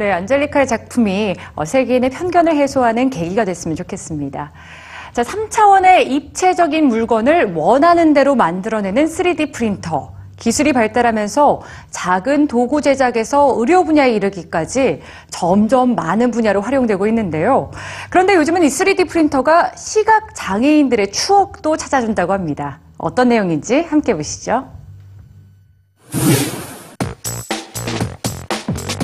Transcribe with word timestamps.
네, 0.00 0.10
안젤리카의 0.12 0.66
작품이 0.66 1.36
어, 1.54 1.66
세계인의 1.66 2.08
편견을 2.08 2.56
해소하는 2.56 3.10
계기가 3.10 3.44
됐으면 3.44 3.76
좋겠습니다. 3.76 4.50
자, 5.12 5.22
3차원의 5.22 6.06
입체적인 6.10 6.86
물건을 6.86 7.52
원하는 7.52 8.14
대로 8.14 8.34
만들어내는 8.34 9.04
3D 9.04 9.52
프린터. 9.52 10.14
기술이 10.38 10.72
발달하면서 10.72 11.60
작은 11.90 12.46
도구 12.46 12.80
제작에서 12.80 13.56
의료 13.58 13.84
분야에 13.84 14.12
이르기까지 14.12 15.02
점점 15.28 15.94
많은 15.94 16.30
분야로 16.30 16.62
활용되고 16.62 17.06
있는데요. 17.08 17.70
그런데 18.08 18.36
요즘은 18.36 18.62
이 18.62 18.68
3D 18.68 19.06
프린터가 19.06 19.72
시각 19.76 20.34
장애인들의 20.34 21.12
추억도 21.12 21.76
찾아준다고 21.76 22.32
합니다. 22.32 22.80
어떤 22.96 23.28
내용인지 23.28 23.82
함께 23.82 24.14
보시죠. 24.14 24.66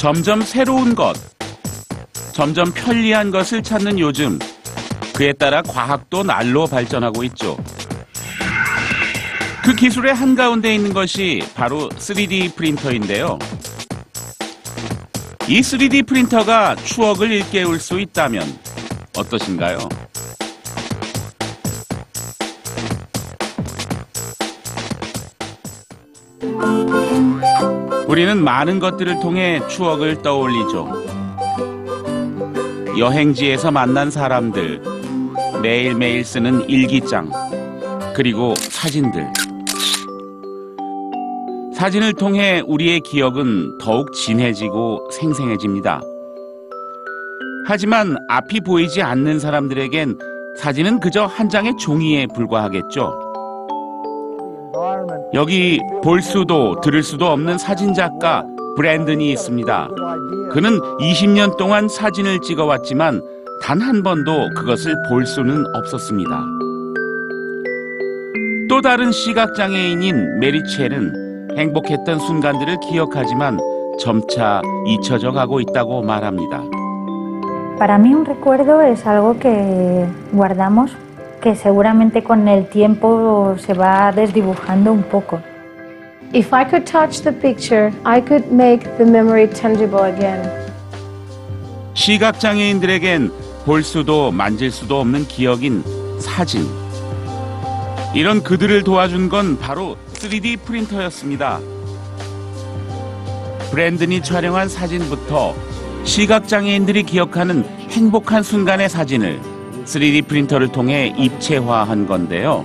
점점 0.00 0.40
새로운 0.40 0.94
것, 0.94 1.14
점점 2.32 2.72
편리한 2.72 3.30
것을 3.30 3.62
찾는 3.62 3.98
요즘. 3.98 4.38
그에 5.14 5.30
따라 5.34 5.60
과학도 5.60 6.22
날로 6.22 6.66
발전하고 6.66 7.22
있죠. 7.24 7.58
그 9.62 9.74
기술의 9.74 10.14
한가운데 10.14 10.74
있는 10.74 10.94
것이 10.94 11.42
바로 11.54 11.90
3D 11.90 12.56
프린터인데요. 12.56 13.38
이 15.46 15.60
3D 15.60 16.06
프린터가 16.06 16.76
추억을 16.76 17.30
일깨울 17.30 17.78
수 17.78 18.00
있다면 18.00 18.42
어떠신가요? 19.18 19.80
우리는 28.10 28.42
많은 28.42 28.80
것들을 28.80 29.20
통해 29.20 29.60
추억을 29.68 30.20
떠올리죠. 30.20 31.04
여행지에서 32.98 33.70
만난 33.70 34.10
사람들, 34.10 34.82
매일매일 35.62 36.24
쓰는 36.24 36.68
일기장, 36.68 37.30
그리고 38.12 38.56
사진들. 38.56 39.32
사진을 41.76 42.14
통해 42.14 42.60
우리의 42.66 42.98
기억은 42.98 43.78
더욱 43.78 44.12
진해지고 44.12 45.08
생생해집니다. 45.12 46.02
하지만 47.68 48.16
앞이 48.28 48.58
보이지 48.62 49.02
않는 49.02 49.38
사람들에겐 49.38 50.18
사진은 50.58 50.98
그저 50.98 51.26
한 51.26 51.48
장의 51.48 51.76
종이에 51.78 52.26
불과하겠죠. 52.34 53.29
여기 55.34 55.80
볼 56.02 56.22
수도 56.22 56.80
들을 56.80 57.02
수도 57.02 57.26
없는 57.26 57.58
사진 57.58 57.94
작가 57.94 58.44
브랜든이 58.76 59.30
있습니다. 59.32 59.88
그는 60.52 60.78
20년 60.98 61.56
동안 61.56 61.88
사진을 61.88 62.40
찍어왔지만 62.40 63.20
단 63.62 63.80
한 63.82 64.02
번도 64.02 64.48
그것을 64.56 64.94
볼 65.08 65.26
수는 65.26 65.64
없었습니다. 65.74 66.30
또 68.68 68.80
다른 68.80 69.12
시각장애인인 69.12 70.38
메리첼은 70.40 71.56
행복했던 71.58 72.18
순간들을 72.20 72.78
기억하지만 72.90 73.58
점차 74.00 74.62
잊혀져 74.86 75.30
가고 75.32 75.60
있다고 75.60 76.02
말합니다. 76.02 76.62
Para 77.78 77.96
mí 77.98 78.12
un 78.14 78.24
recuerdo 78.26 78.80
es 78.82 79.06
algo 79.06 79.38
que 79.38 80.06
guardamos 80.32 80.90
que 81.40 81.54
seguramente 81.56 82.22
con 82.22 82.46
el 82.48 82.66
tiempo 82.68 83.56
se 83.58 83.74
va 83.74 84.12
desdibujando 84.12 84.92
un 84.92 85.02
poco. 85.02 85.40
If 86.32 86.52
I 86.52 86.64
could 86.64 86.84
touch 86.84 87.22
the 87.22 87.32
picture, 87.32 87.92
I 88.04 88.20
could 88.20 88.52
make 88.52 88.84
the 88.98 89.04
memory 89.04 89.48
tangible 89.48 90.04
again. 90.04 90.48
시각 91.94 92.38
장애인들에겐 92.38 93.32
볼 93.64 93.82
수도 93.82 94.30
만질 94.30 94.70
수도 94.70 95.00
없는 95.00 95.26
기억인 95.26 95.82
사진. 96.20 96.66
이런 98.14 98.42
그들을 98.42 98.84
도와준 98.84 99.28
건 99.28 99.58
바로 99.58 99.96
3D 100.12 100.60
프린터였습니다. 100.60 101.60
브랜든이 103.70 104.22
촬영한 104.22 104.68
사진부터 104.68 105.54
시각 106.04 106.48
장애인들이 106.48 107.04
기억하는 107.04 107.64
행복한 107.90 108.42
순간의 108.42 108.88
사진을 108.88 109.40
3D 109.84 110.26
프린터를 110.26 110.68
통해 110.68 111.14
입체화한 111.16 112.06
건데요. 112.06 112.64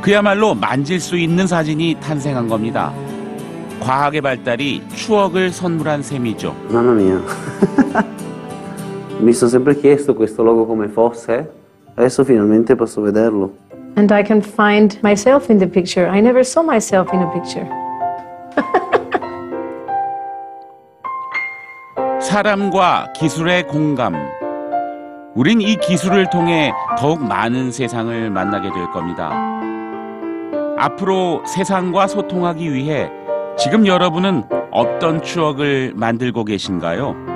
그야말로 0.00 0.54
만질 0.54 1.00
수 1.00 1.16
있는 1.16 1.46
사진이 1.46 1.96
탄생한 2.00 2.48
겁니다. 2.48 2.92
과학의 3.80 4.20
발달이 4.20 4.82
추억을 4.94 5.50
선물한 5.50 6.02
셈이죠. 6.02 6.54
Mamma 6.70 6.92
mia. 6.92 7.20
Mi 9.20 9.32
sono 9.32 9.50
sempre 9.50 9.74
chiesto 9.74 10.14
questo 10.14 10.42
logo 10.42 10.66
come 10.66 10.88
fosse, 10.88 11.50
adesso 11.96 12.22
finalmente 12.24 12.76
posso 12.76 13.00
vederlo. 13.02 13.52
And 13.96 14.12
I 14.12 14.22
can 14.22 14.42
find 14.42 14.98
myself 15.02 15.50
in 15.50 15.58
the 15.58 15.66
picture. 15.66 16.06
I 16.06 16.20
never 16.20 16.44
saw 16.44 16.62
myself 16.62 17.10
in 17.14 17.22
a 17.22 17.32
picture. 17.32 17.66
사람과 22.20 23.12
기술의 23.16 23.66
공감. 23.66 24.14
우린 25.36 25.60
이 25.60 25.76
기술을 25.76 26.30
통해 26.30 26.72
더욱 26.98 27.22
많은 27.22 27.70
세상을 27.70 28.30
만나게 28.30 28.72
될 28.72 28.90
겁니다. 28.90 29.30
앞으로 30.78 31.42
세상과 31.46 32.06
소통하기 32.06 32.72
위해 32.72 33.10
지금 33.58 33.86
여러분은 33.86 34.44
어떤 34.70 35.22
추억을 35.22 35.92
만들고 35.94 36.44
계신가요? 36.44 37.35